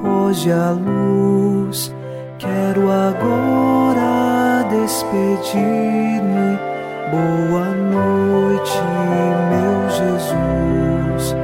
[0.00, 1.92] Foge a luz.
[2.38, 6.58] Quero agora despedir-me.
[7.10, 8.78] Boa noite,
[9.50, 11.34] meu Jesus.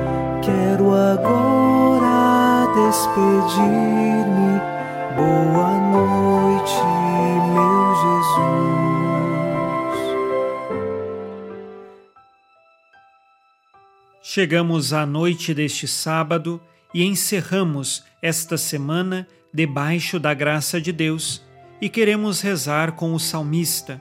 [0.40, 4.60] Quero agora despedir-me.
[5.16, 6.80] Boa noite,
[7.54, 8.84] meu Jesus.
[14.22, 16.60] Chegamos à noite deste sábado
[16.94, 21.44] e encerramos esta semana debaixo da graça de Deus
[21.78, 24.00] e queremos rezar com o salmista.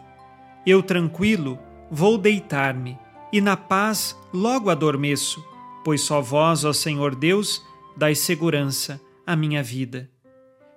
[0.65, 1.59] Eu tranquilo
[1.91, 2.97] vou deitar-me
[3.33, 5.43] e na paz logo adormeço,
[5.83, 7.61] pois só vós, ó Senhor Deus,
[7.97, 10.09] dais segurança à minha vida.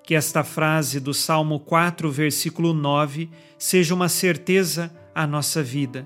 [0.03, 6.05] Que esta frase do Salmo 4, versículo 9, seja uma certeza à nossa vida.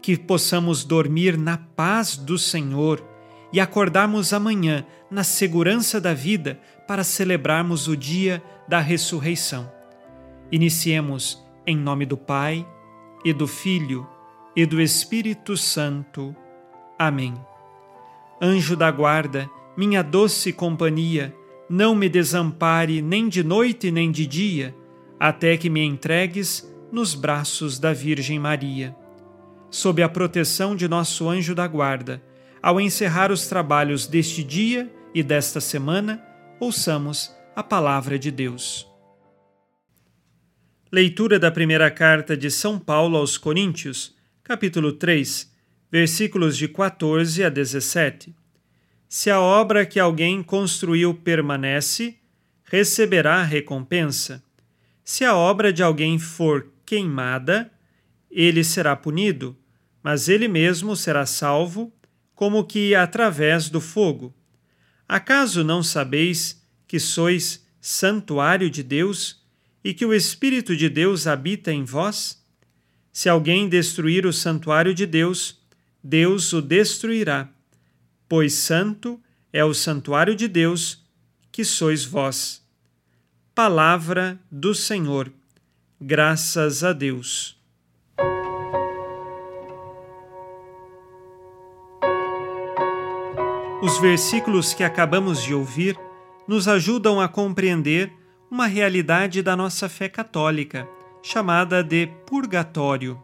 [0.00, 3.11] Que possamos dormir na paz do Senhor
[3.52, 9.70] e acordarmos amanhã na segurança da vida para celebrarmos o dia da ressurreição.
[10.50, 12.66] Iniciemos em nome do Pai,
[13.24, 14.06] e do Filho,
[14.54, 16.34] e do Espírito Santo.
[16.98, 17.34] Amém.
[18.40, 21.34] Anjo da guarda, minha doce companhia,
[21.70, 24.74] não me desampare nem de noite nem de dia,
[25.18, 28.94] até que me entregues nos braços da Virgem Maria.
[29.70, 32.22] Sob a proteção de nosso anjo da guarda,
[32.62, 36.24] ao encerrar os trabalhos deste dia e desta semana,
[36.60, 38.88] ouçamos a palavra de Deus.
[40.90, 45.50] Leitura da primeira carta de São Paulo aos Coríntios, capítulo 3,
[45.90, 48.32] versículos de 14 a 17.
[49.08, 52.16] Se a obra que alguém construiu permanece,
[52.64, 54.42] receberá recompensa.
[55.04, 57.72] Se a obra de alguém for queimada,
[58.30, 59.56] ele será punido,
[60.02, 61.92] mas ele mesmo será salvo
[62.34, 64.34] como que através do fogo.
[65.08, 69.42] Acaso não sabeis que sois santuário de Deus
[69.84, 72.42] e que o Espírito de Deus habita em vós?
[73.12, 75.60] Se alguém destruir o santuário de Deus,
[76.02, 77.48] Deus o destruirá,
[78.28, 79.22] pois santo
[79.52, 81.04] é o santuário de Deus,
[81.50, 82.62] que sois vós.
[83.54, 85.30] Palavra do Senhor.
[86.00, 87.61] Graças a Deus.
[93.82, 95.98] Os versículos que acabamos de ouvir
[96.46, 98.12] nos ajudam a compreender
[98.48, 100.88] uma realidade da nossa fé católica,
[101.20, 103.20] chamada de purgatório.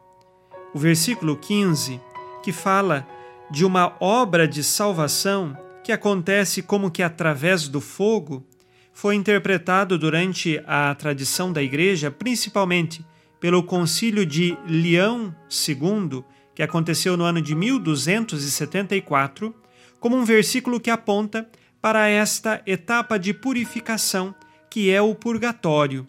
[0.74, 2.00] O versículo 15,
[2.42, 3.06] que fala
[3.48, 8.44] de uma obra de salvação que acontece como que através do fogo,
[8.92, 13.06] foi interpretado durante a tradição da Igreja, principalmente
[13.38, 15.32] pelo Concílio de Leão
[15.68, 19.54] II, que aconteceu no ano de 1274
[20.00, 21.48] como um versículo que aponta
[21.80, 24.34] para esta etapa de purificação
[24.70, 26.06] que é o purgatório.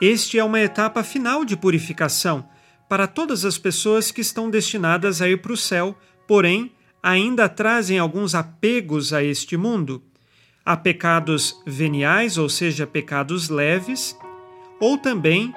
[0.00, 2.48] Este é uma etapa final de purificação
[2.88, 5.96] para todas as pessoas que estão destinadas a ir para o céu,
[6.26, 10.02] porém ainda trazem alguns apegos a este mundo.
[10.64, 14.16] Há pecados veniais, ou seja, pecados leves,
[14.80, 15.54] ou também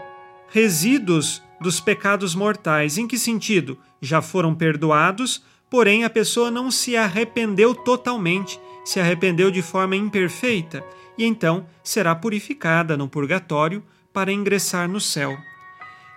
[0.50, 2.98] resíduos dos pecados mortais.
[2.98, 3.78] Em que sentido?
[4.02, 10.84] Já foram perdoados, porém a pessoa não se arrependeu totalmente, se arrependeu de forma imperfeita
[11.18, 13.84] e então será purificada no purgatório
[14.14, 15.38] para ingressar no céu.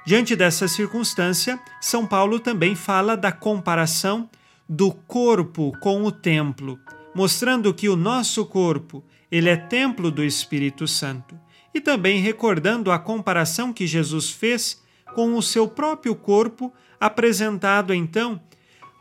[0.07, 4.29] Diante dessa circunstância, São Paulo também fala da comparação
[4.69, 6.79] do corpo com o templo,
[7.15, 11.39] mostrando que o nosso corpo, ele é templo do Espírito Santo,
[11.75, 14.83] e também recordando a comparação que Jesus fez
[15.15, 18.41] com o seu próprio corpo, apresentado então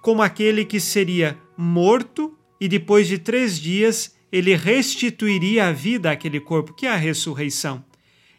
[0.01, 6.39] como aquele que seria morto e depois de três dias ele restituiria a vida àquele
[6.39, 7.83] corpo, que é a ressurreição.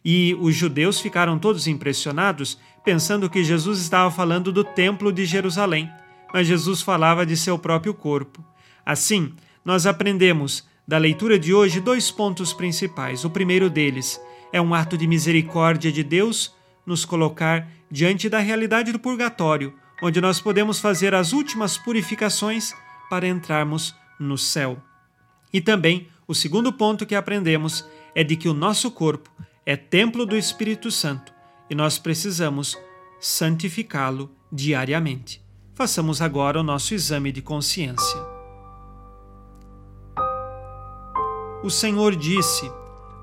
[0.05, 5.91] E os judeus ficaram todos impressionados, pensando que Jesus estava falando do templo de Jerusalém,
[6.33, 8.45] mas Jesus falava de seu próprio corpo.
[8.87, 9.35] Assim,
[9.65, 13.25] nós aprendemos da leitura de hoje dois pontos principais.
[13.25, 14.21] O primeiro deles
[14.53, 16.55] é um ato de misericórdia de Deus
[16.87, 22.75] nos colocar diante da realidade do purgatório, onde nós podemos fazer as últimas purificações
[23.09, 24.79] para entrarmos no céu.
[25.53, 29.31] E também o segundo ponto que aprendemos é de que o nosso corpo
[29.67, 31.33] é templo do Espírito Santo
[31.69, 32.77] e nós precisamos
[33.21, 35.45] santificá-lo diariamente.
[35.75, 38.21] Façamos agora o nosso exame de consciência.
[41.63, 42.71] O Senhor disse: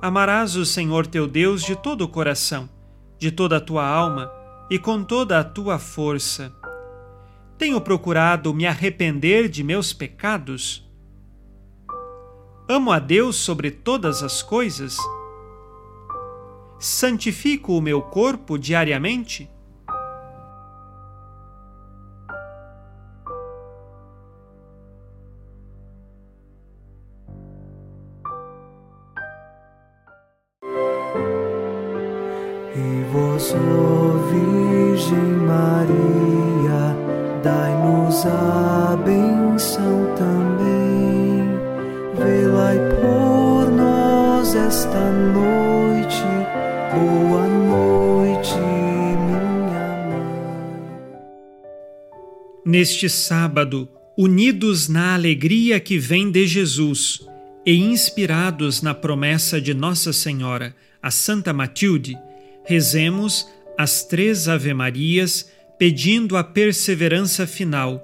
[0.01, 2.69] Amarás o Senhor teu Deus de todo o coração,
[3.17, 4.31] de toda a tua alma
[4.69, 6.53] e com toda a tua força.
[7.57, 10.87] Tenho procurado me arrepender de meus pecados?
[12.69, 14.95] Amo a Deus sobre todas as coisas?
[16.79, 19.49] Santifico o meu corpo diariamente?
[32.75, 33.55] E vós,
[34.29, 35.17] Virgem
[35.47, 36.26] Maria,
[38.27, 41.47] a benção também.
[42.15, 46.23] Velai por nós esta noite.
[46.93, 49.43] Boa noite, minha
[50.09, 50.37] mãe.
[52.65, 53.87] Neste sábado,
[54.17, 57.25] unidos na alegria que vem de Jesus
[57.65, 62.17] e inspirados na promessa de Nossa Senhora, a Santa Matilde,
[62.65, 63.47] rezemos
[63.77, 68.03] as três Ave-Marias pedindo a perseverança final